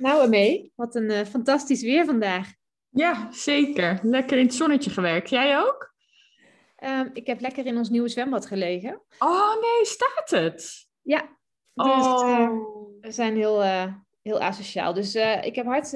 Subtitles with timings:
[0.00, 2.52] Nou, Amee, wat een uh, fantastisch weer vandaag.
[2.88, 3.98] Ja, zeker.
[4.02, 5.28] Lekker in het zonnetje gewerkt.
[5.28, 5.94] Jij ook?
[6.84, 9.02] Um, ik heb lekker in ons nieuwe zwembad gelegen.
[9.18, 10.88] Oh nee, staat het?
[11.02, 11.20] Ja,
[11.74, 12.28] dus oh.
[12.28, 12.50] uh,
[13.00, 13.84] we zijn heel, uh,
[14.22, 14.94] heel asociaal.
[14.94, 15.92] Dus ik heb hard,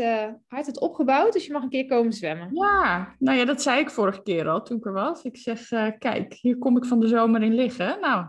[0.46, 2.48] hard het opgebouwd, dus je mag een keer komen zwemmen.
[2.52, 5.22] Ja, nou ja, dat zei ik vorige keer al toen ik er was.
[5.22, 5.68] Ik zeg,
[5.98, 8.00] kijk, hier kom ik van de zomer in liggen.
[8.00, 8.26] Nou,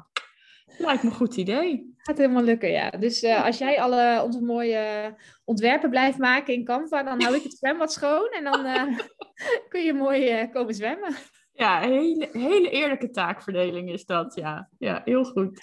[0.78, 1.94] lijkt me een goed idee.
[1.98, 2.90] Gaat helemaal lukken, ja.
[2.90, 7.44] Dus uh, als jij alle onze mooie ontwerpen blijft maken in Canva, dan hou ik
[7.44, 9.00] het zwembad schoon en dan uh,
[9.70, 11.14] kun je mooi uh, komen zwemmen.
[11.54, 14.70] Ja, hele, hele eerlijke taakverdeling is dat, ja.
[14.80, 15.62] Ja, heel goed.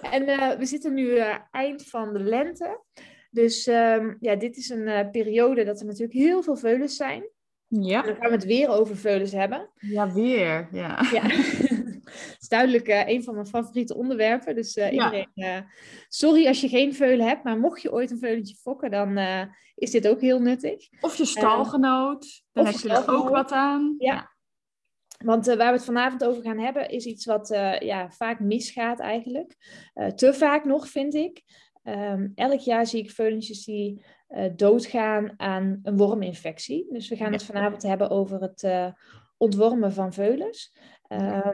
[0.00, 0.24] En
[0.58, 1.18] we zitten nu
[1.50, 2.84] eind van de lente.
[3.30, 7.28] Dus um, ja, dit is een periode dat er natuurlijk heel veel veulens zijn.
[7.78, 8.02] Ja.
[8.02, 9.70] Dan gaan we het weer over veulens hebben.
[9.74, 10.68] Ja, weer.
[10.72, 10.98] Ja.
[11.12, 11.22] ja.
[12.50, 14.54] Duidelijk uh, een van mijn favoriete onderwerpen.
[14.54, 15.58] Dus uh, iedereen, uh,
[16.08, 19.18] sorry als je geen veulen hebt, maar mocht je ooit een veulentje fokken, dan
[19.74, 20.88] is dit ook heel nuttig.
[21.00, 23.94] Of je stalgenoot, dan heb je er ook wat aan.
[23.98, 24.12] Ja.
[24.12, 24.30] ja.
[25.24, 27.48] Want waar we het vanavond over gaan hebben, is iets wat
[27.80, 29.56] ja, vaak misgaat eigenlijk.
[30.14, 31.42] te vaak nog, vind ik.
[31.82, 34.04] Um, elk jaar zie ik veulentjes die
[34.56, 36.86] doodgaan aan een worminfectie.
[36.92, 38.92] Dus we gaan het vanavond hebben over het
[39.36, 40.76] ontwormen van veulens.
[41.08, 41.48] Uh,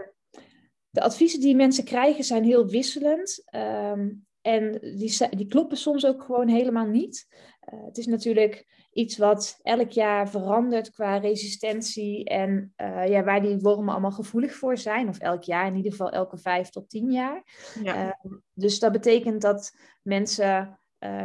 [0.97, 3.45] de adviezen die mensen krijgen zijn heel wisselend.
[3.55, 7.27] Um, en die, die kloppen soms ook gewoon helemaal niet.
[7.73, 13.43] Uh, het is natuurlijk iets wat elk jaar verandert qua resistentie en uh, ja, waar
[13.43, 15.09] die wormen allemaal gevoelig voor zijn.
[15.09, 17.43] Of elk jaar, in ieder geval elke vijf tot tien jaar.
[17.83, 18.06] Ja.
[18.06, 20.79] Uh, dus dat betekent dat mensen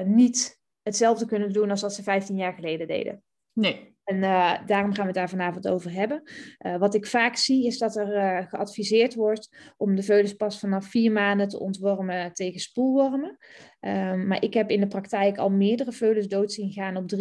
[0.06, 3.24] niet hetzelfde kunnen doen als wat ze 15 jaar geleden deden.
[3.54, 3.91] Nee.
[4.04, 6.22] En uh, daarom gaan we het daar vanavond over hebben.
[6.60, 10.60] Uh, wat ik vaak zie is dat er uh, geadviseerd wordt om de veulens pas
[10.60, 13.38] vanaf vier maanden te ontwormen tegen spoelwormen.
[13.80, 17.12] Um, maar ik heb in de praktijk al meerdere veulens dood zien gaan op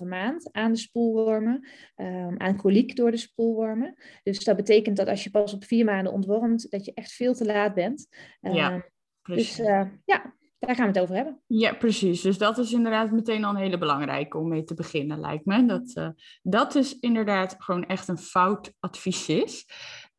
[0.00, 3.94] 3,5 maand aan de spoelwormen, um, aan koliek door de spoelwormen.
[4.22, 7.34] Dus dat betekent dat als je pas op vier maanden ontwormt, dat je echt veel
[7.34, 8.08] te laat bent.
[8.40, 8.82] ja, um,
[9.22, 9.56] dus
[10.04, 10.34] ja,
[10.66, 11.40] daar gaan we het over hebben.
[11.46, 12.20] Ja, precies.
[12.20, 15.66] Dus dat is inderdaad meteen al een hele belangrijke om mee te beginnen, lijkt me.
[15.66, 16.08] Dat, uh,
[16.42, 19.66] dat is inderdaad gewoon echt een fout advies is.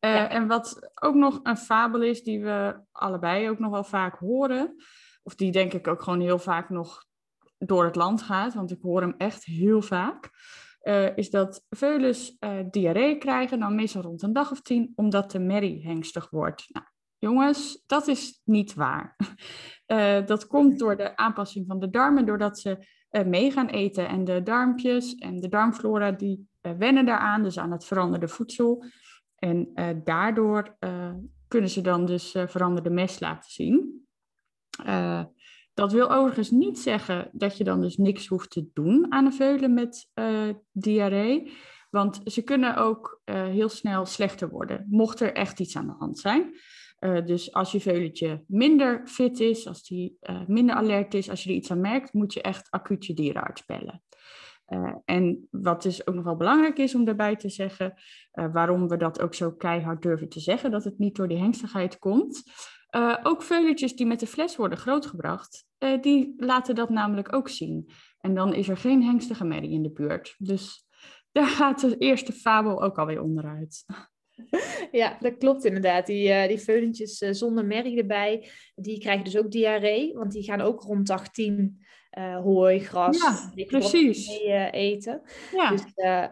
[0.00, 0.28] Uh, ja.
[0.28, 4.74] En wat ook nog een fabel is, die we allebei ook nog wel vaak horen,
[5.22, 7.04] of die denk ik ook gewoon heel vaak nog
[7.58, 10.30] door het land gaat, want ik hoor hem echt heel vaak,
[10.82, 12.36] uh, is dat veulens
[12.70, 16.64] diarree krijgen, dan meestal rond een dag of tien, omdat de merrie hengstig wordt.
[16.68, 16.86] Nou,
[17.24, 19.16] Jongens, dat is niet waar.
[19.86, 24.08] Uh, dat komt door de aanpassing van de darmen, doordat ze uh, mee gaan eten.
[24.08, 28.84] En de darmpjes en de darmflora die uh, wennen daaraan, dus aan het veranderde voedsel.
[29.36, 29.72] En
[30.04, 30.76] daardoor
[31.48, 34.06] kunnen ze dan dus veranderde mest laten zien.
[35.74, 39.32] dat wil overigens niet zeggen dat je dan dus niks hoeft te doen aan een
[39.32, 40.10] veulen met
[40.72, 41.52] diarree.
[41.90, 46.18] Want ze kunnen ook heel snel slechter worden, mocht er echt iets aan de hand
[46.18, 46.54] zijn.
[47.04, 51.42] Uh, dus als je veulentje minder fit is, als die uh, minder alert is, als
[51.42, 54.02] je er iets aan merkt, moet je echt acuut je dierenarts bellen.
[54.68, 57.94] Uh, en wat dus ook nog wel belangrijk is om daarbij te zeggen,
[58.30, 61.98] waarom we dat ook zo keihard durven te zeggen, dat het niet door die hengstigheid
[61.98, 62.42] komt.
[63.22, 65.66] ook veulentjes die met de fles worden grootgebracht,
[66.00, 67.90] die laten dat namelijk ook zien.
[68.18, 70.34] En dan is er geen hengstige merrie in de buurt.
[70.38, 70.86] Dus
[71.32, 73.84] daar gaat de eerste fabel ook alweer onderuit.
[74.92, 76.06] Ja, dat klopt inderdaad.
[76.06, 80.42] Die, uh, die veulentjes uh, zonder merrie erbij, die krijgen dus ook diarree, want die
[80.42, 81.80] gaan ook rond dag 10
[82.18, 84.28] uh, hooi, gras, ja, precies.
[84.28, 85.22] Mee, eten.
[85.52, 85.70] Ja.
[85.70, 85.82] Dus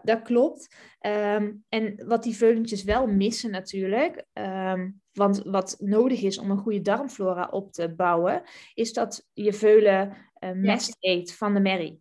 [0.03, 0.77] dat klopt.
[1.07, 6.59] Um, en wat die veulentjes wel missen natuurlijk, um, want wat nodig is om een
[6.59, 8.43] goede darmflora op te bouwen,
[8.75, 10.17] is dat je veulen
[10.55, 11.11] mest ja.
[11.11, 12.01] eet van de merrie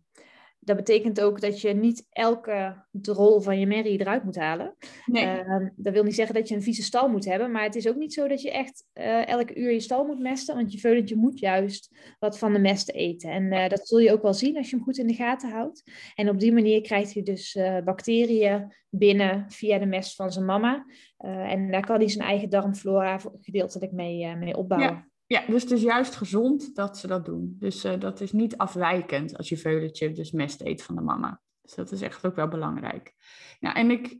[0.60, 4.76] dat betekent ook dat je niet elke drol van je merrie eruit moet halen.
[5.06, 5.24] Nee.
[5.24, 7.88] Uh, dat wil niet zeggen dat je een vieze stal moet hebben, maar het is
[7.88, 10.78] ook niet zo dat je echt uh, elke uur je stal moet mesten, want je
[10.78, 13.30] veulentje moet juist wat van de mest eten.
[13.30, 15.50] En uh, dat zul je ook wel zien als je hem goed in de gaten
[15.50, 15.82] houdt.
[16.14, 20.44] En op die manier krijgt hij dus eh, bacteriën binnen via de mest van zijn
[20.44, 20.86] mama.
[21.18, 24.90] en daar kan hij zijn eigen darmflora gedeeltelijk mee, mee opbouwen.
[24.90, 25.09] Ja.
[25.30, 27.56] Ja, dus het is juist gezond dat ze dat doen.
[27.58, 31.40] Dus dat is niet afwijkend als je veulentje dus mest eet van de mama.
[31.62, 33.14] Dus dat is echt ook wel belangrijk.
[33.60, 34.18] Nou, en ik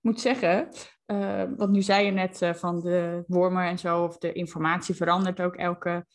[0.00, 0.68] moet zeggen,
[1.06, 5.40] uh, want nu zei je net van de wormen en zo, of de informatie verandert
[5.40, 6.06] ook elke,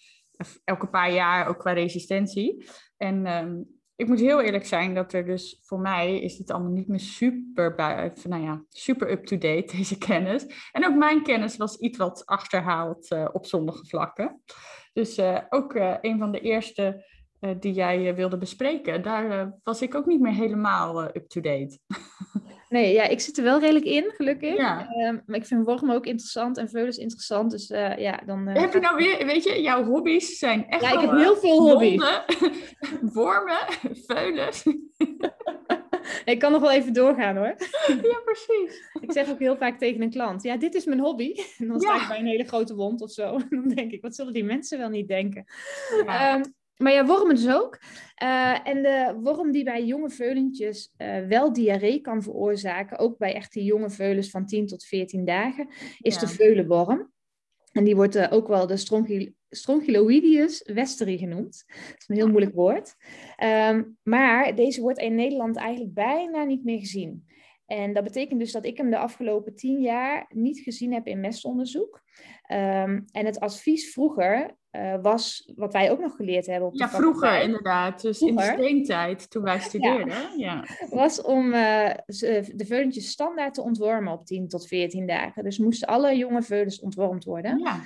[0.63, 2.65] elke paar jaar, ook qua resistentie.
[2.97, 6.71] En um, ik moet heel eerlijk zijn dat er dus voor mij is het allemaal
[6.71, 10.69] niet meer super, bij, nou ja, super up-to-date, deze kennis.
[10.71, 14.41] En ook mijn kennis was iets wat achterhaald uh, op sommige vlakken.
[14.93, 17.09] Dus ook een van de eerste
[17.59, 21.79] die jij wilde bespreken, daar was ik ook niet meer helemaal up-to-date.
[22.71, 24.57] Nee, ja, ik zit er wel redelijk in, gelukkig.
[24.57, 24.87] Ja.
[24.89, 27.51] Ehm, maar ik vind wormen ook interessant en veulens interessant.
[27.51, 28.49] Dus uh, ja, dan...
[28.49, 31.35] Uh, heb je nou weer, weet je, jouw hobby's zijn echt Ja, ik heb heel
[31.35, 32.03] veel hobby's.
[33.13, 33.59] wormen,
[34.07, 34.63] veulens.
[36.25, 37.55] ik kan nog wel even doorgaan hoor.
[38.11, 38.89] Ja, precies.
[39.01, 41.33] Ik zeg ook heel vaak tegen een klant, ja, dit is mijn hobby.
[41.57, 43.39] En dan sta ik bij een hele grote wond of zo.
[43.49, 45.45] Dan denk ik, wat zullen die mensen wel niet denken?
[46.05, 46.35] Ja.
[46.35, 47.79] Um, maar ja, wormen dus ook.
[48.23, 53.33] Uh, en de worm die bij jonge veulentjes uh, wel diarree kan veroorzaken, ook bij
[53.33, 55.67] echte jonge veulens van 10 tot 14 dagen,
[55.99, 57.11] is de veulenworm.
[57.71, 61.63] En die wordt uh, ook wel de strongyl Strongyloideus westeri genoemd.
[61.67, 62.95] Dat is een heel moeilijk woord.
[63.43, 67.25] Um, maar deze wordt in Nederland eigenlijk bijna niet meer gezien.
[67.65, 71.19] En dat betekent dus dat ik hem de afgelopen tien jaar niet gezien heb in
[71.19, 72.01] mestonderzoek.
[72.51, 76.67] Um, en het advies vroeger uh, was wat wij ook nog geleerd hebben.
[76.67, 78.01] Op ja, vroeger inderdaad.
[78.01, 80.37] Dus in de steentijd, toen wij studeerden.
[80.37, 80.65] Ja.
[80.89, 81.89] Was om uh,
[82.55, 85.43] de veulentjes standaard te ontwormen op 10 tot 14 dagen.
[85.43, 87.59] Dus moesten alle jonge veulens ontwormd worden.
[87.59, 87.79] Ja.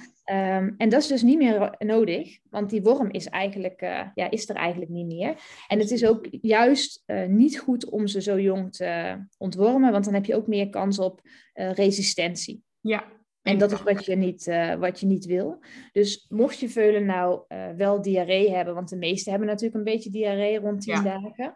[0.58, 4.32] Um, en dat is dus niet meer nodig, want die worm is, eigenlijk, uh, ja,
[4.32, 5.36] is er eigenlijk niet meer.
[5.68, 10.14] En het is ook juist niet goed om ze zo jong te ontwormen, want dan
[10.14, 11.22] heb je ook meer kans op
[11.54, 12.64] resistentie.
[12.80, 13.04] Ja,
[13.46, 15.60] en dat is wat je niet, uh, wat je niet wil.
[15.92, 19.94] Dus mocht je veulen nou uh, wel diarree hebben, want de meesten hebben natuurlijk een
[19.94, 21.02] beetje diarree rond 10 ja.
[21.02, 21.56] dagen.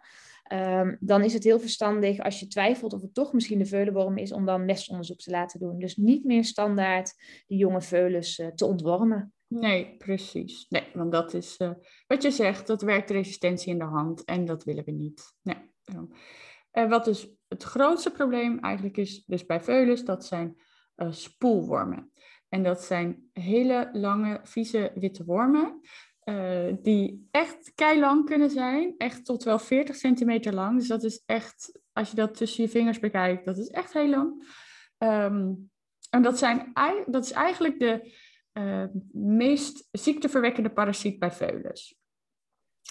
[0.52, 4.18] Um, dan is het heel verstandig als je twijfelt of het toch misschien de veulenworm
[4.18, 5.78] is, om dan mestonderzoek te laten doen.
[5.78, 7.14] Dus niet meer standaard
[7.46, 9.32] die jonge veulens uh, te ontwormen.
[9.46, 10.66] Nee, precies.
[10.68, 11.56] Nee, want dat is
[12.06, 15.34] wat je zegt, dat werkt resistentie in de hand en dat willen we niet.
[15.42, 16.88] Nee.
[16.88, 20.56] wat dus het grootste probleem eigenlijk is, dus bij veulens, dat zijn
[21.02, 22.12] uh, spoelwormen.
[22.48, 25.80] En dat zijn hele lange, vieze witte wormen.
[26.24, 28.94] Uh, die echt lang kunnen zijn.
[28.98, 30.78] Echt tot wel 40 centimeter lang.
[30.78, 34.08] Dus dat is echt, als je dat tussen je vingers bekijkt, dat is echt heel
[34.08, 34.54] lang.
[34.98, 35.70] Um,
[36.10, 36.72] en dat, zijn,
[37.06, 38.14] dat is eigenlijk de
[38.52, 41.98] uh, meest ziekteverwekkende parasiet bij veulens.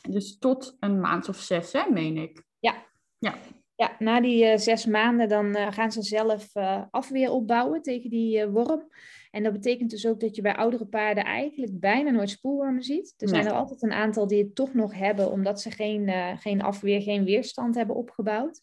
[0.09, 2.43] Dus tot een maand of zes, hè, meen ik.
[2.59, 2.85] Ja.
[3.17, 3.35] Ja.
[3.79, 8.09] Ja, na die uh, zes maanden dan uh, gaan ze zelf uh, afweer opbouwen tegen
[8.09, 8.87] die worm.
[9.31, 13.13] En dat betekent dus ook dat je bij oudere paarden eigenlijk bijna nooit spoelwormen ziet.
[13.17, 16.61] Er zijn er altijd een aantal die het toch nog hebben, omdat ze geen, geen
[16.61, 18.59] afweer, geen weerstand hebben opgebouwd.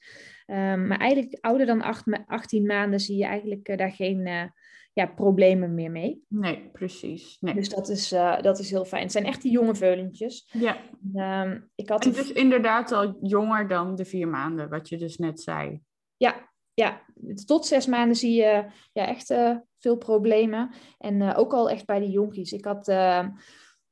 [0.46, 4.50] Um, maar eigenlijk ouder dan acht, 18 maanden zie je eigenlijk daar geen
[4.96, 6.24] ja, problemen meer mee.
[6.28, 7.36] Nee, precies.
[7.40, 7.54] Nee.
[7.54, 9.02] Dus dat is, uh, dat is heel fijn.
[9.02, 10.48] Het zijn echt die jonge veulentjes.
[10.52, 10.76] Ja.
[11.42, 15.16] Um, ik had en dus inderdaad al jonger dan de vier maanden, wat je dus
[15.16, 15.80] net zei.
[16.16, 17.02] Ja, ja.
[17.44, 20.74] tot zes maanden zie je ja, echt uh, veel problemen.
[20.98, 22.52] En uh, ook al echt bij de jonkies.
[22.52, 23.28] Ik had ehm,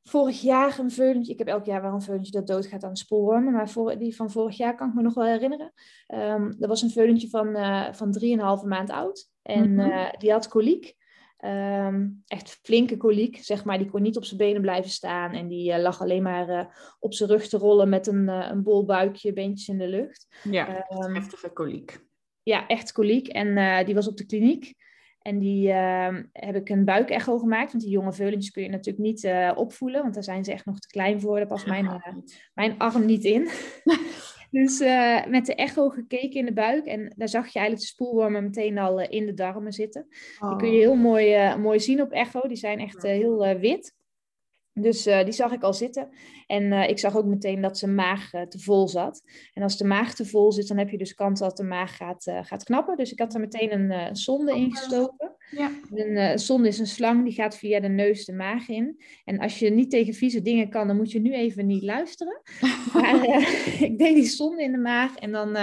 [0.05, 1.33] vorig jaar een veulentje.
[1.33, 3.53] Ik heb elk jaar wel een veulentje dat doodgaat aan spoorwormen.
[3.53, 5.73] Maar voor, die van vorig jaar kan ik me nog wel herinneren.
[6.15, 8.19] Um, dat was een veulentje van, uh, van
[8.63, 9.31] 3,5 maand oud.
[9.43, 9.91] En mm -hmm.
[9.91, 10.95] uh, die had koliek.
[11.45, 13.79] Um, echt flinke koliek, zeg maar.
[13.79, 15.33] Die kon niet op zijn benen blijven staan.
[15.33, 18.85] En die uh, lag alleen maar op zijn rug te rollen met een, een bol
[18.85, 20.27] buikje, beentjes in de lucht.
[20.43, 21.99] Ja, um, heftige koliek.
[22.43, 23.29] Ja, echt koliek.
[23.29, 24.75] En die was op de kliniek.
[25.25, 27.73] En die uh, heb ik een buikecho gemaakt.
[27.73, 30.03] Want die jonge veulentjes kun je natuurlijk niet uh, opvoelen.
[30.03, 31.37] Want daar zijn ze echt nog te klein voor.
[31.37, 32.07] Daar past mijn, uh,
[32.55, 33.49] mijn arm niet in.
[34.51, 34.79] dus
[35.29, 36.85] met de echo gekeken in de buik.
[36.85, 40.07] En daar zag je eigenlijk de spoelwormen meteen al in de darmen zitten.
[40.41, 40.49] Oh.
[40.49, 42.41] Die kun je heel mooi, mooi zien op echo.
[42.41, 43.95] Die zijn echt heel wit.
[44.75, 46.09] Dus uh, die zag ik al zitten.
[46.47, 49.23] En uh, ik zag ook meteen dat zijn maag uh, te vol zat.
[49.53, 51.97] En als de maag te vol zit, dan heb je dus kans dat de maag
[51.97, 52.97] gaat, gaat knappen.
[52.97, 55.37] Dus ik had er meteen een, een sonde ingestoken.
[55.51, 55.71] Ja.
[55.91, 59.03] Een, sonde is een slang, die gaat via de neus de maag in.
[59.25, 62.43] En als je niet tegen vieze dingen kan, dan moet je nu even niet luisteren.
[62.95, 63.25] maar
[63.89, 65.17] ik deed die sonde in de maag.
[65.17, 65.57] En dan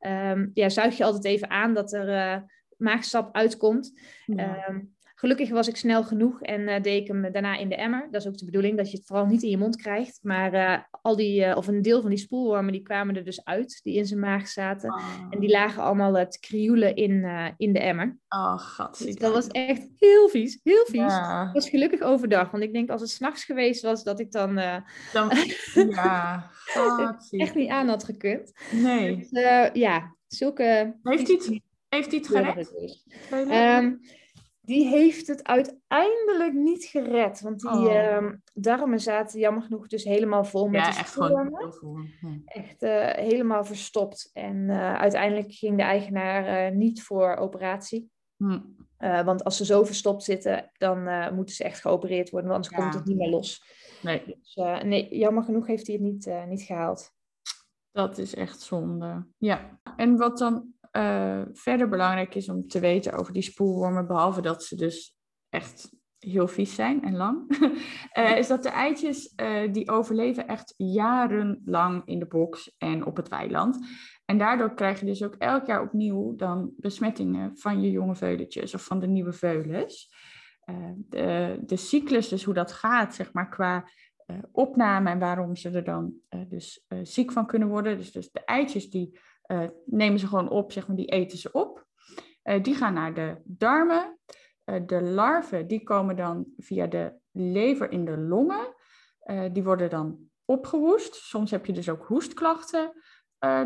[0.00, 2.44] um, ja, zuig je altijd even aan dat er
[2.76, 3.92] maagsap uitkomt.
[4.26, 4.68] Ja.
[4.68, 8.08] Um, gelukkig was ik snel genoeg en uh, deed ik hem daarna in de emmer.
[8.10, 10.18] Dat is ook de bedoeling, dat je het vooral niet in je mond krijgt.
[10.22, 13.80] Maar uh, al die, of een deel van die spoelwormen, die kwamen er dus uit,
[13.82, 14.94] die in zijn maag zaten.
[14.94, 15.26] Oh.
[15.30, 17.24] En die lagen allemaal te krioelen in,
[17.56, 18.18] in de emmer.
[18.28, 18.98] Oh, gat.
[19.04, 21.00] Dus dat was echt heel vies, heel vies.
[21.00, 21.44] Ja.
[21.44, 24.54] Het was gelukkig overdag, want ik denk als het s'nachts geweest was, dat ik dan,
[25.12, 25.30] dan
[25.90, 26.50] ja,
[27.30, 28.52] echt niet aan had gekund.
[28.72, 29.28] Nee.
[29.30, 30.96] Dus, ja, zulke...
[31.02, 32.72] Heeft hij het, heeft hij het gered?
[33.82, 34.00] Um,
[34.70, 37.40] die heeft het uiteindelijk niet gered.
[37.40, 38.14] Want die Oh.
[38.16, 42.42] um, darmen zaten jammer genoeg dus helemaal vol met Ja, de echt gewoon.
[42.44, 44.30] Echt eh, helemaal verstopt.
[44.32, 48.10] En uh, uiteindelijk ging de eigenaar uh, niet voor operatie.
[48.36, 48.60] Hm.
[49.24, 52.82] Want als ze zo verstopt zitten, dan moeten ze echt geopereerd worden, want anders Ja.
[52.82, 53.64] komt het niet meer los.
[54.02, 57.12] Nee, Dus nee, jammer genoeg heeft hij het niet, niet gehaald.
[57.92, 59.26] dat is echt zonde.
[59.38, 64.40] Ja, en wat dan uh, verder belangrijk is om te weten over die spoelwormen, behalve
[64.40, 65.16] dat ze dus
[65.48, 67.44] echt heel vies zijn en lang,
[68.18, 73.16] uh, is dat de eitjes uh, die overleven echt jarenlang in de box en op
[73.16, 73.78] het weiland.
[74.24, 78.74] En daardoor krijg je dus ook elk jaar opnieuw dan besmettingen van je jonge veuletjes
[78.74, 80.14] of van de nieuwe veulens.
[80.96, 83.84] De, de cyclus, dus hoe dat gaat, zeg maar, qua
[84.52, 86.14] opname en waarom ze er dan
[86.48, 87.96] dus ziek van kunnen worden.
[87.96, 89.18] Dus, dus de eitjes die
[89.84, 91.86] nemen ze gewoon op, zeg maar, die eten ze op.
[92.62, 94.18] die gaan naar de darmen.
[94.86, 98.74] de larven, die komen dan via de lever in de longen.
[99.52, 101.14] die worden dan opgehoest.
[101.14, 102.92] Soms heb je dus ook hoestklachten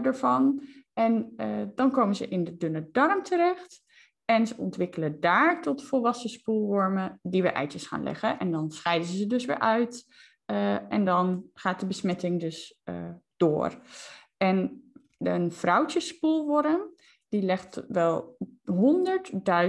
[0.02, 0.62] ervan.
[0.92, 1.34] En
[1.74, 3.82] dan komen ze in de dunne darm terecht.
[4.24, 8.38] En ze ontwikkelen daar tot volwassen spoelwormen die weer eitjes gaan leggen.
[8.38, 10.06] En dan scheiden ze ze dus weer uit.
[10.88, 12.80] En dan gaat de besmetting dus
[13.36, 13.80] door.
[14.36, 14.83] En
[15.26, 16.80] een vrouwtjespoelworm,
[17.28, 18.36] die legt wel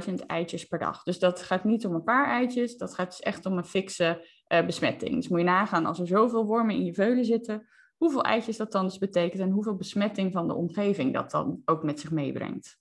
[0.07, 1.03] 100.000 eitjes per dag.
[1.03, 4.27] Dus dat gaat niet om een paar eitjes, dat gaat dus echt om een fikse
[4.47, 5.15] uh, besmetting.
[5.15, 8.71] Dus moet je nagaan, als er zoveel wormen in je veulen zitten, hoeveel eitjes dat
[8.71, 12.79] dan dus betekent en hoeveel besmetting van de omgeving dat dan ook met zich meebrengt.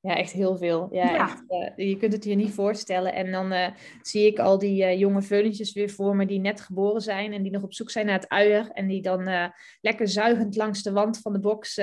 [0.00, 0.88] Ja, echt heel veel.
[0.90, 1.28] Ja, Ja.
[1.28, 3.14] Echt, uh, je kunt het je niet voorstellen.
[3.14, 3.68] En dan uh,
[4.02, 7.42] zie ik al die uh, jonge veulentjes weer voor me die net geboren zijn en
[7.42, 8.70] die nog op zoek zijn naar het uier.
[8.70, 11.78] En die dan lekker zuigend langs de wand van de box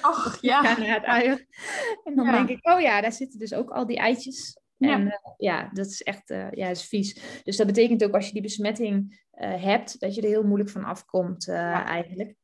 [0.00, 0.62] Ach, ja.
[0.62, 1.46] gaan naar het uier.
[2.04, 2.32] En dan Ja.
[2.32, 4.58] denk ik, oh ja, daar zitten dus ook al die eitjes.
[4.76, 4.92] Ja.
[4.92, 7.40] En uh, ja, dat is echt uh, ja, is vies.
[7.42, 10.70] Dus dat betekent ook als je die besmetting uh, hebt, dat je er heel moeilijk
[10.70, 11.84] van afkomt ja.
[11.84, 12.34] eigenlijk.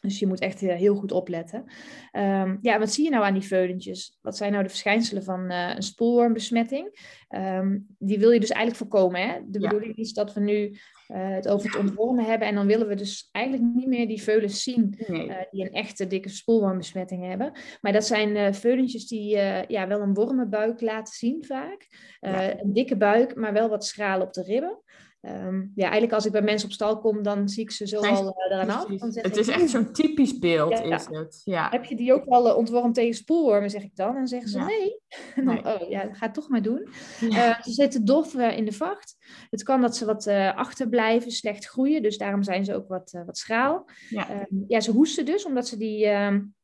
[0.00, 1.64] Dus je moet echt heel goed opletten.
[2.12, 4.18] Um, ja, wat zie je nou aan die veulentjes?
[4.20, 6.98] Wat zijn nou de verschijnselen van uh, een spoelwormbesmetting?
[7.28, 9.20] Um, die wil je dus eigenlijk voorkomen.
[9.20, 9.38] Hè?
[9.46, 9.68] De Ja.
[9.68, 10.76] bedoeling is dat we nu uh,
[11.08, 12.48] het over het ontwormen hebben.
[12.48, 15.28] En dan willen we dus eigenlijk niet meer die veulens zien Nee.
[15.28, 17.52] uh, die een echte dikke spoelwormbesmetting hebben.
[17.80, 19.28] Maar dat zijn veulentjes die
[19.68, 21.86] ja, wel een wormenbuik laten zien vaak.
[22.20, 22.60] Ja.
[22.60, 24.80] Een dikke buik, maar wel wat schraal op de ribben.
[25.28, 28.00] Um, ja, eigenlijk als ik bij mensen op stal kom, dan zie ik ze zo
[28.00, 28.88] al uh, eraan af.
[28.88, 30.94] Het ik, is echt zo'n typisch beeld, Ja.
[30.94, 31.40] is het.
[31.44, 31.68] Ja.
[31.70, 34.08] Heb je die ook wel uh, ontwormd tegen spoelwormen, zeg ik dan.
[34.08, 34.66] En dan zeggen ze Ja.
[34.66, 35.00] nee.
[35.34, 35.64] En dan, Nee.
[35.64, 36.88] oh ja, ga het toch maar doen.
[37.20, 39.16] Uh, ze zitten dof in de vacht.
[39.50, 42.02] Het kan dat ze wat uh, achterblijven, slecht groeien.
[42.02, 43.88] Dus daarom zijn ze ook wat, wat schraal.
[44.08, 44.30] Ja.
[44.30, 46.54] Um, ja, ze hoesten dus, omdat ze die um,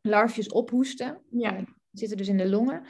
[0.00, 1.20] larfjes ophoesten.
[1.30, 1.64] Ja.
[1.92, 2.82] Zitten dus in de longen.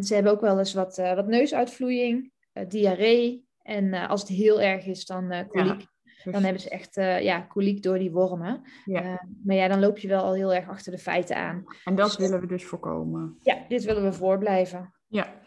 [0.00, 2.32] Ze hebben ook wel eens wat, wat neusuitvloeiing,
[2.68, 3.44] diarree.
[3.62, 5.80] En uh, als het heel erg is, dan uh, koliek.
[6.24, 8.62] Ja, Dan hebben ze echt uh, ja, koliek door die wormen.
[8.84, 9.26] Ja.
[9.44, 11.64] Maar ja, dan loop je wel al heel erg achter de feiten aan.
[11.84, 13.36] En dat Dus, willen we dus voorkomen.
[13.40, 14.94] Ja, dit willen we voorblijven.
[15.06, 15.40] Ja.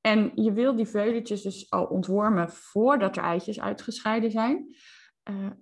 [0.00, 4.76] En je wil die veuletjes dus al ontwormen voordat er eitjes uitgescheiden zijn.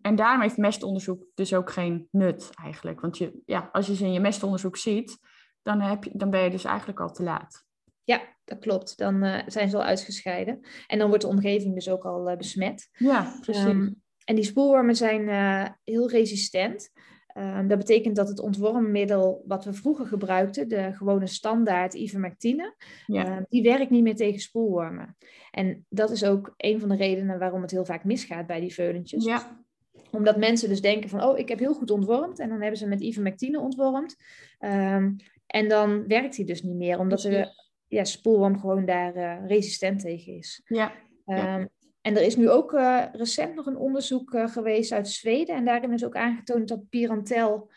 [0.03, 3.01] En daarom heeft mestonderzoek dus ook geen nut eigenlijk.
[3.01, 5.19] Want je, ja, als je ze in je mestonderzoek ziet,
[5.63, 7.66] dan, heb je, dan ben je dus eigenlijk al te laat.
[8.07, 8.99] Ja, dat klopt.
[8.99, 10.61] Dan uh, zijn ze al uitgescheiden.
[10.87, 12.89] En dan wordt de omgeving dus ook al uh, besmet.
[12.93, 13.65] Ja, precies.
[13.65, 16.91] Um, en die spoelwormen zijn uh, heel resistent.
[17.37, 22.75] Um, dat betekent dat het ontwormmiddel wat we vroeger gebruikten, de gewone standaard ivermectine,
[23.07, 23.27] ja.
[23.27, 25.17] uh, die werkt niet meer tegen spoelwormen.
[25.51, 28.75] En dat is ook een van de redenen waarom het heel vaak misgaat bij die
[28.75, 29.25] veulentjes.
[29.25, 29.65] Ja.
[30.11, 32.39] Omdat mensen dus denken van, oh, ik heb heel goed ontwormd.
[32.39, 34.17] En dan hebben ze met ivermectine ontwormd.
[34.61, 39.47] Um, en dan werkt die dus niet meer, omdat de ja, spoelworm gewoon daar uh,
[39.47, 40.63] resistent tegen is.
[40.65, 40.93] Ja.
[41.25, 41.59] ja.
[41.59, 41.69] Um,
[42.01, 45.55] en er is nu ook uh, recent nog een onderzoek uh, geweest uit Zweden.
[45.55, 47.71] En daarin is ook aangetoond dat Pirantel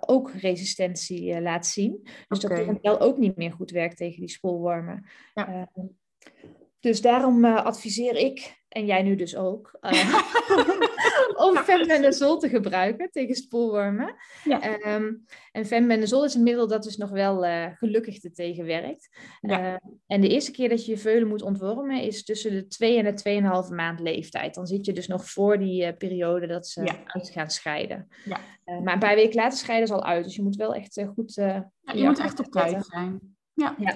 [0.00, 2.00] ook resistentie laat zien.
[2.28, 2.56] Dus okay.
[2.56, 5.06] dat Pirantel ook niet meer goed werkt tegen die spoelwormen.
[5.34, 5.70] Ja.
[6.84, 10.14] Dus daarom adviseer ik en jij nu dus ook, uh,
[11.46, 14.14] om fenbendazol te gebruiken tegen spoelwormen.
[14.44, 14.94] Ja.
[14.94, 19.08] Um, en fenbendazol is een middel dat dus nog wel uh, gelukkig te tegenwerkt.
[19.40, 19.72] Ja.
[19.72, 19.76] Uh,
[20.06, 23.14] en de eerste keer dat je je veulen moet ontwormen is tussen de 2 en
[23.14, 24.54] de 2,5 maand leeftijd.
[24.54, 28.08] Dan zit je dus nog voor die periode dat ze uit gaan scheiden.
[28.24, 28.40] Ja.
[28.82, 31.34] maar een paar weken later scheiden ze al uit, dus je moet wel echt goed...
[31.34, 33.33] ja, je moet echt op tijd zijn.
[33.54, 33.94] Ja, ja,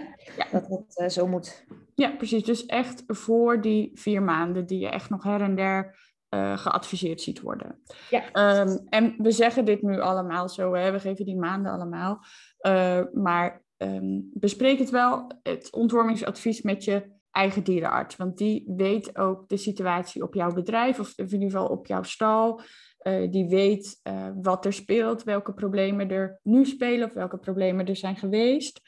[0.50, 1.66] dat het uh, zo moet.
[1.94, 2.44] Ja, precies.
[2.44, 5.96] Dus echt voor die vier maanden die je echt nog her en der
[6.34, 7.82] uh, geadviseerd ziet worden.
[8.10, 8.60] Ja.
[8.60, 10.92] Um, en we zeggen dit nu allemaal zo, hè?
[10.92, 12.24] we geven die maanden allemaal.
[12.66, 18.16] Uh, maar um, bespreek het wel, het ontwormingsadvies met je eigen dierenarts.
[18.16, 22.02] Want die weet ook de situatie op jouw bedrijf, of in ieder geval op jouw
[22.02, 22.60] stal.
[23.02, 27.86] Uh, die weet uh, wat er speelt, welke problemen er nu spelen of welke problemen
[27.86, 28.80] er zijn geweest.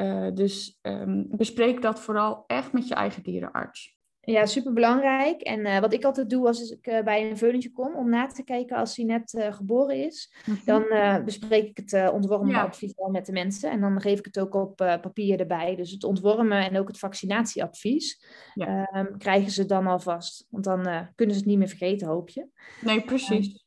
[0.00, 3.95] Uh, dus um, bespreek dat vooral echt met je eigen dierenarts.
[4.26, 5.40] Ja, superbelangrijk.
[5.40, 8.26] En uh, wat ik altijd doe als ik uh, bij een veulentje kom, om na
[8.26, 10.64] te kijken als hij net uh, geboren is, mm-hmm.
[10.64, 10.84] dan
[11.24, 12.62] bespreek ik het ontwormen ja.
[12.62, 13.70] advies al met de mensen.
[13.70, 15.76] En dan geef ik het ook op papier erbij.
[15.76, 18.84] Dus het ontwormen en ook het vaccinatieadvies ja.
[18.84, 20.46] Ehm, krijgen ze dan alvast.
[20.50, 22.46] Want dan kunnen ze het niet meer vergeten, hoop je.
[22.80, 23.64] Nee, precies.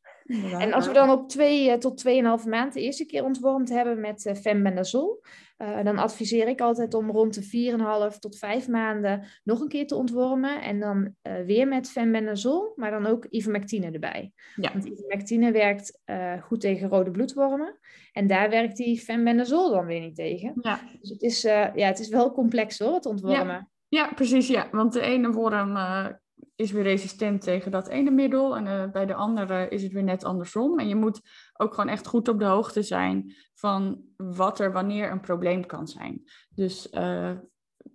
[0.59, 4.25] En als we dan op twee tot tweeënhalve maand de eerste keer ontwormd hebben met
[4.25, 5.21] uh, fembendazol,
[5.61, 9.87] uh, dan adviseer ik altijd om rond de 4,5 tot 5 maanden nog een keer
[9.87, 10.61] te ontwormen.
[10.61, 14.31] En dan uh, weer met fembendazol, maar dan ook ivermectine erbij.
[14.55, 14.71] Ja.
[14.73, 16.01] Want ivermectine werkt
[16.41, 17.79] goed tegen rode bloedwormen.
[18.11, 20.53] En daar werkt die fembendazol dan weer niet tegen.
[20.61, 20.79] Ja.
[20.99, 23.47] Dus het is, ja, het is wel complex hoor, het ontwormen.
[23.47, 23.69] Ja.
[23.89, 24.47] Ja, precies.
[24.47, 24.67] Ja.
[24.71, 25.77] Want de ene worm
[26.59, 30.03] is weer resistent tegen dat ene middel en uh, bij de andere is het weer
[30.03, 30.79] net andersom.
[30.79, 31.21] En je moet
[31.53, 35.87] ook gewoon echt goed op de hoogte zijn van wat er wanneer een probleem kan
[35.87, 36.23] zijn.
[36.49, 37.31] Dus uh,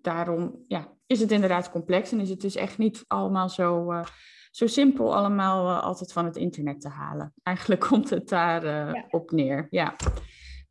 [0.01, 4.05] daarom ja, is het inderdaad complex en is het dus echt niet allemaal zo, uh,
[4.51, 7.33] zo simpel allemaal altijd van het internet te halen.
[7.43, 9.07] Eigenlijk komt het daar ja.
[9.11, 9.67] op neer.
[9.71, 9.97] Ja.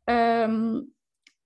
[0.04, 0.92] Um,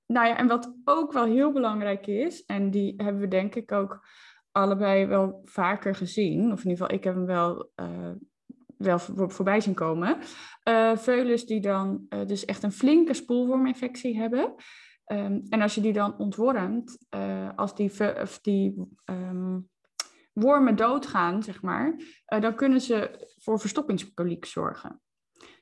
[0.07, 3.73] nou ja, en wat ook wel heel belangrijk is, en die hebben we denk ik
[3.73, 4.07] ook
[4.53, 6.53] allebei wel vaker gezien.
[6.53, 8.11] Of in ieder geval, ik heb hem wel, uh,
[8.77, 10.19] wel voor, voorbij zien komen.
[10.69, 14.55] Uh, veulens die dan uh, dus echt een flinke spoelworminfectie hebben.
[15.07, 17.07] Um, en als je die dan ontwormt,
[17.57, 17.91] als die,
[18.21, 19.69] of die um,
[20.33, 25.01] wormen doodgaan, zeg maar, dan kunnen ze voor verstoppingskoliek zorgen.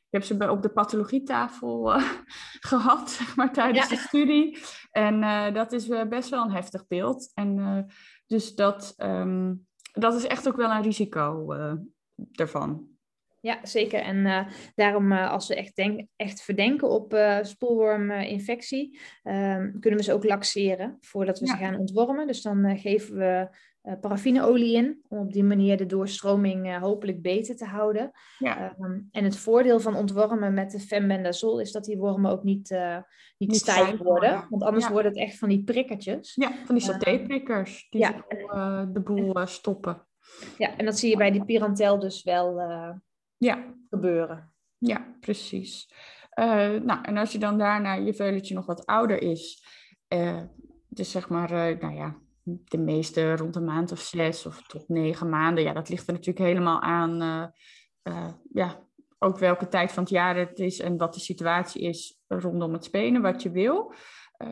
[0.08, 2.10] Ik heb ze op de pathologietafel uh,
[2.70, 4.58] gehad, zeg maar, tijdens de studie.
[4.90, 7.30] En uh, dat is uh, best wel een heftig beeld.
[7.34, 7.86] En
[8.26, 11.52] dus dat, um, dat is echt ook wel een risico
[12.32, 12.95] ervan.
[13.41, 14.00] Ja, zeker.
[14.00, 19.99] En uh, daarom, uh, als we echt, denk, echt verdenken op uh, spoelworminfectie, um, kunnen
[19.99, 21.52] we ze ook laxeren voordat we ja.
[21.52, 22.26] ze gaan ontwormen.
[22.26, 23.49] Dus dan geven we
[24.00, 28.10] paraffineolie in, om op die manier de doorstroming hopelijk beter te houden.
[28.38, 28.76] Ja.
[28.80, 32.70] Um, en het voordeel van ontwormen met de fembendazol is dat die wormen ook niet,
[33.38, 34.46] niet, niet stijf worden.
[34.50, 34.92] Want anders ja.
[34.92, 36.34] worden het echt van die prikkertjes.
[36.34, 38.86] Ja, van die satéprikkers die ja.
[38.92, 40.06] de boel stoppen.
[40.58, 42.60] Ja, en dat zie je bij die pirantel dus wel
[43.36, 43.75] ja.
[43.90, 44.52] gebeuren.
[44.78, 45.88] Ja, precies.
[46.38, 49.64] Uh, nou, en als je dan daarna je veulentje nog wat ouder is,
[50.08, 50.40] uh,
[50.88, 52.16] dus zeg maar, uh, nou ja,
[52.49, 56.13] de meeste rond een maand of zes of tot negen maanden, ja, dat ligt er
[56.13, 57.52] natuurlijk helemaal aan,
[58.52, 58.85] ja,
[59.19, 62.85] ook welke tijd van het jaar het is en wat de situatie is rondom het
[62.85, 63.95] spenen, wat je wil.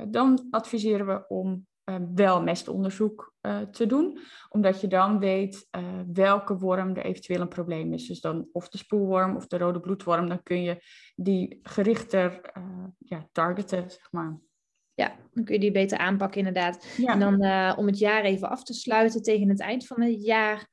[0.09, 1.67] dan adviseren we om
[2.15, 3.35] wel mestonderzoek
[3.71, 5.69] te doen, omdat je dan weet
[6.13, 8.07] welke worm er eventueel een probleem is.
[8.07, 10.83] Dus dan of de spoelworm of de rode bloedworm, dan kun je
[11.15, 12.53] die gerichter
[12.99, 14.39] ja, targeten, zeg maar.
[14.95, 16.87] Ja, dan kun je die beter aanpakken inderdaad.
[16.97, 17.13] Ja.
[17.13, 20.69] En dan om het jaar even af te sluiten tegen het eind van het jaar,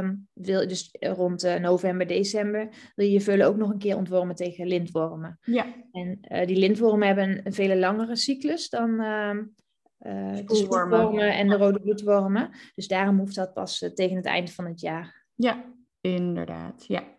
[0.00, 4.34] um, wil, dus rond november, december, wil je je vullen ook nog een keer ontwormen
[4.34, 5.38] tegen lintwormen.
[5.42, 5.66] Ja.
[5.92, 9.44] En die lintwormen hebben een, een veel langere cyclus dan ehm,
[10.46, 12.50] de spoelwormen en de rode bloedwormen.
[12.74, 15.24] Dus daarom hoeft dat pas tegen het einde van het jaar.
[15.34, 15.64] Ja,
[16.00, 16.84] inderdaad.
[16.86, 17.15] Ja.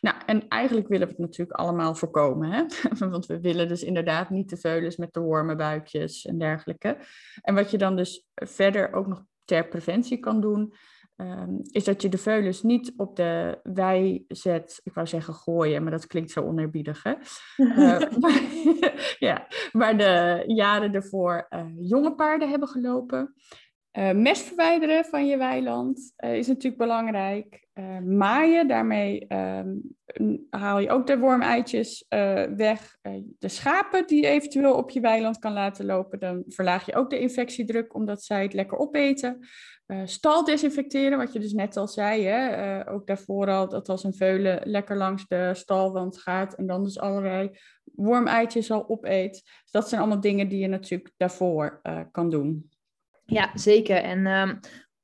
[0.00, 2.50] Nou, en eigenlijk willen we het natuurlijk allemaal voorkomen.
[2.50, 2.64] Hè?
[3.10, 6.98] Want we willen dus inderdaad niet de veulens met de wormenbuikjes en dergelijke.
[7.42, 10.72] En wat je dan dus verder ook nog ter preventie kan doen,
[11.20, 14.80] Um, is dat je de veulens niet op de wei zet.
[14.84, 17.02] Ik wou zeggen gooien, maar dat klinkt zo oneerbiedig.
[17.02, 17.14] Hè?
[17.56, 18.42] uh, maar,
[19.28, 23.34] ja, maar de jaren ervoor uh, jonge paarden hebben gelopen.
[23.92, 27.66] Uh, mest verwijderen van je weiland uh, is natuurlijk belangrijk.
[27.74, 29.76] Uh, maaien, daarmee ehm,
[30.50, 32.04] haal je ook de wormeitjes
[32.56, 32.96] weg.
[33.38, 37.10] de schapen die je eventueel op je weiland kan laten lopen, dan verlaag je ook
[37.10, 39.38] de infectiedruk omdat zij het lekker opeten.
[40.04, 42.24] stal desinfecteren, wat je dus net al zei.
[42.24, 42.90] Hè?
[42.90, 46.98] ook daarvoor al dat als een veulen lekker langs de stalwand gaat en dan dus
[46.98, 47.50] allerlei
[47.84, 49.32] wormeitjes al opeet.
[49.32, 52.70] Dus dat zijn allemaal dingen die je natuurlijk daarvoor kan doen.
[53.30, 53.96] Ja, zeker.
[53.96, 54.60] En um,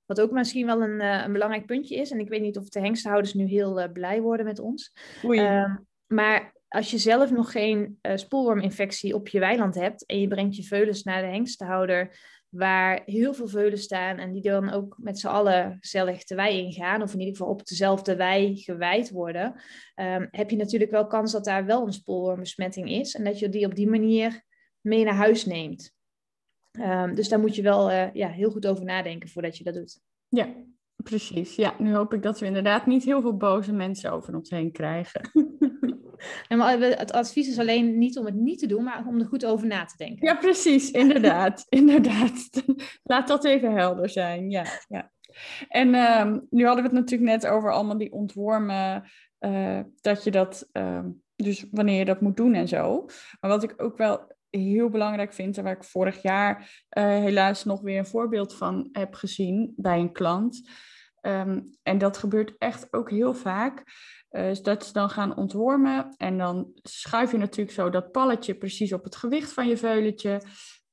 [0.07, 2.69] wat ook misschien wel een, uh, een, belangrijk puntje is, en ik weet niet of
[2.69, 4.93] de hengsthouders nu heel uh, blij worden met ons.
[5.23, 10.29] Um, maar als je zelf nog geen uh, spoelworminfectie op je weiland hebt en je
[10.29, 12.17] brengt je veulens naar de hengsthouder,
[12.49, 16.59] waar heel veel veulen staan en die dan ook met z'n allen gezellig de wei
[16.59, 19.61] ingaan, of in ieder geval op dezelfde wei gewijd worden,
[19.95, 23.49] um, heb je natuurlijk wel kans dat daar wel een spoelwormbesmetting is en dat je
[23.49, 24.43] die op die manier
[24.81, 25.94] mee naar huis neemt.
[26.81, 29.75] Um, dus daar moet je wel uh, ja, heel goed over nadenken voordat je dat
[29.75, 30.01] doet.
[30.29, 30.49] Ja,
[30.97, 31.57] precies.
[31.57, 34.73] Ja, nu hoop ik dat we inderdaad niet heel veel boze mensen over ons heen
[34.73, 35.31] krijgen.
[36.49, 39.27] En maar het advies is alleen niet om het niet te doen, maar om er
[39.27, 40.27] goed over na te denken.
[40.27, 40.91] Ja, precies.
[40.91, 41.67] Inderdaad.
[41.81, 42.63] inderdaad.
[43.03, 44.51] Laat dat even helder zijn.
[44.51, 45.13] Ja, ja.
[45.69, 49.11] En um, nu hadden we het natuurlijk net over allemaal die ontwormen,
[49.41, 51.05] uh, dat je dat, uh,
[51.37, 53.05] dus wanneer je dat moet doen en zo.
[53.41, 56.57] Maar wat ik ook wel heel belangrijk vind en waar ik vorig jaar
[56.99, 60.69] uh, helaas nog weer een voorbeeld van heb gezien bij een klant.
[61.21, 63.83] Um, en dat gebeurt echt ook heel vaak.
[64.31, 68.93] Uh, dat ze dan gaan ontwormen en dan schuif je natuurlijk zo dat palletje precies
[68.93, 70.41] op het gewicht van je veulentje.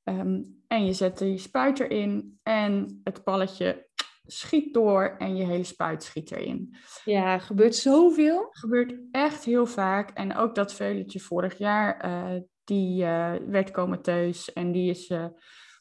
[0.04, 3.86] Um, en je zet die spuit erin en het palletje
[4.26, 6.76] schiet door en je hele spuit schiet erin.
[7.04, 8.46] Ja, gebeurt zoveel.
[8.50, 10.10] Gebeurt echt heel vaak.
[10.10, 15.26] En ook dat veulentje vorig jaar, uh, die uh, werd comateus en die is uh,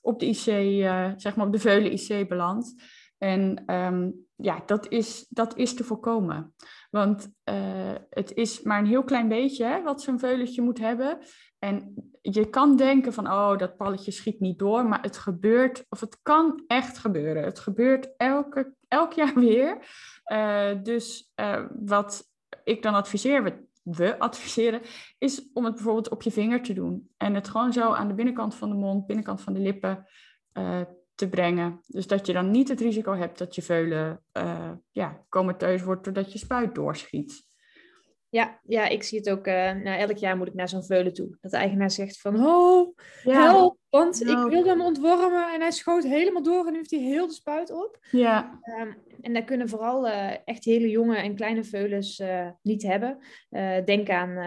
[0.01, 2.75] op de IC, uh, zeg maar op de Veulen IC beland.
[3.17, 6.53] En um, ja, dat is, dat is te voorkomen.
[6.89, 7.31] Want
[8.09, 11.17] het is maar een heel klein beetje hè, wat zo'n veulentje moet hebben.
[11.59, 14.85] En je kan denken van, oh, dat palletje schiet niet door.
[14.85, 17.43] Maar het gebeurt, of het kan echt gebeuren.
[17.43, 19.77] Het gebeurt elke, elk jaar weer.
[20.83, 21.31] dus
[21.79, 22.23] wat
[22.63, 23.69] ik dan adviseer, we
[24.17, 24.81] adviseren,
[25.17, 27.09] is om het bijvoorbeeld op je vinger te doen.
[27.17, 30.05] En het gewoon zo aan de binnenkant van de mond, binnenkant van de lippen
[30.53, 30.81] uh,
[31.15, 31.79] te brengen.
[31.87, 36.03] Dus dat je dan niet het risico hebt dat je veulen uh, ja, comateus wordt
[36.03, 37.49] doordat je spuit doorschiet.
[38.29, 39.47] Ja, ja, ik zie het ook.
[39.47, 41.37] Uh, nou, elk jaar moet ik naar zo'n veulen toe.
[41.41, 43.41] Dat de eigenaar zegt van, oh, ja.
[43.41, 46.99] help, want ik wil hem ontwormen en hij schoot helemaal door en nu heeft hij
[46.99, 47.99] heel de spuit op.
[48.11, 48.59] Ja.
[48.81, 53.17] Um, en daar kunnen vooral uh, echt hele jonge en kleine veulens uh, niet hebben.
[53.85, 54.37] denk aan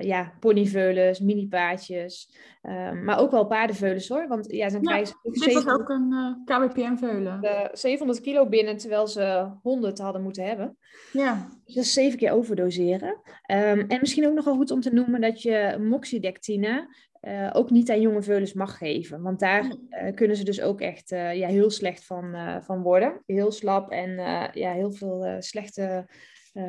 [0.00, 4.28] ja, ponyveulens, mini-paardjes, ehm, maar ook wel paardenveulens hoor.
[4.28, 7.70] Want ja, dan krijgen ze ook, 700, ook een KBPM-veulen.
[7.72, 10.76] 700 kilo binnen, terwijl ze 100 hadden moeten hebben.
[11.12, 11.48] Ja.
[11.64, 13.20] Dus dat is zeven keer overdoseren.
[13.50, 16.88] Um, en misschien ook nog wel goed om te noemen dat je moxidectine
[17.26, 19.22] uh, ook niet aan jonge veulens mag geven.
[19.22, 23.22] Want daar uh, kunnen ze dus ook echt uh, ja, heel slecht van, van worden.
[23.26, 24.10] Heel slap en
[24.52, 26.08] ja, heel veel slechte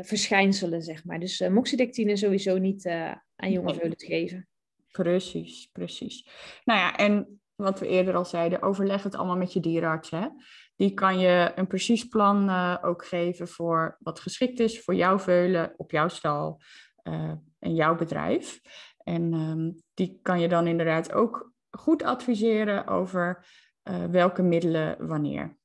[0.02, 1.20] verschijnselen, zeg maar.
[1.20, 2.88] Dus moxidectine sowieso niet
[3.36, 4.48] aan jonge veulen te geven.
[4.91, 6.30] Precies, precies.
[6.63, 10.10] Nou ja, en wat we eerder al zeiden, overleg het allemaal met je dierenarts.
[10.10, 10.28] Hè?
[10.76, 12.50] Die kan je een precies plan
[12.82, 16.62] ook geven voor wat geschikt is voor jouw veulen op jouw stal
[17.60, 18.60] en jouw bedrijf.
[19.06, 23.46] En um, die kan je dan inderdaad ook goed adviseren over
[24.10, 25.58] welke middelen wanneer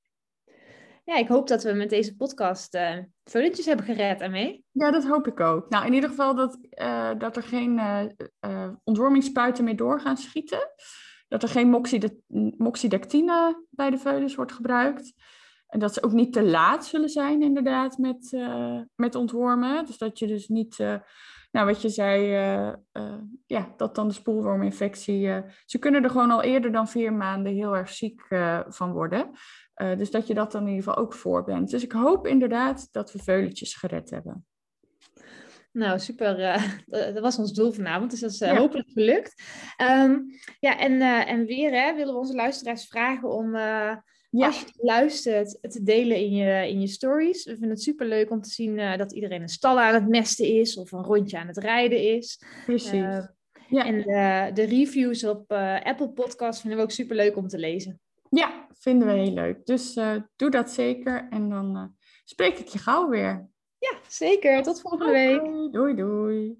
[1.10, 4.64] ja, ik hoop dat we met deze podcast uh, veulentjes hebben gered ermee.
[4.70, 5.68] Ja, dat hoop ik ook.
[5.68, 7.80] Nou, in ieder geval dat, uh, dat er geen
[8.84, 10.68] ontwormingsspuiten meer door gaan schieten.
[11.28, 11.68] Dat er geen
[12.56, 15.12] moxidectine bij de veulens wordt gebruikt.
[15.66, 18.36] En dat ze ook niet te laat zullen zijn, inderdaad, met,
[18.94, 19.86] met ontwormen.
[19.86, 20.76] Dus dat je dus niet,
[21.50, 22.26] nou wat je zei,
[23.46, 25.42] ja, dat dan de spoelworminfectie.
[25.64, 28.26] ze kunnen er gewoon al eerder dan vier maanden heel erg ziek
[28.68, 29.30] van worden.
[29.74, 31.70] Dus dat je dat dan in ieder geval ook voor bent.
[31.70, 34.44] Dus ik hoop inderdaad dat we veuletjes gered hebben.
[35.72, 36.38] Nou, super.
[36.90, 38.56] Uh, dat was ons doel vanavond, dus dat is uh, ja.
[38.56, 39.42] hopelijk gelukt.
[39.82, 40.26] Um,
[40.58, 43.54] ja, en, en weer hè, willen we onze luisteraars vragen om,
[44.30, 44.46] ja.
[44.46, 47.44] als je luistert, te delen in je, in je stories.
[47.44, 50.46] We vinden het super leuk om te zien dat iedereen een stal aan het mesten
[50.46, 52.42] is of een rondje aan het rijden is.
[52.64, 53.28] Precies.
[53.68, 53.84] ja.
[53.84, 58.00] En de, de reviews op Apple Podcast vinden we ook super leuk om te lezen.
[58.30, 59.66] Ja, vinden we heel leuk.
[59.66, 59.94] Dus
[60.36, 63.48] doe dat zeker en dan spreek ik je gauw weer.
[63.78, 64.62] Ja, zeker.
[64.62, 65.72] Tot volgende week.
[65.72, 66.58] Doei, doei.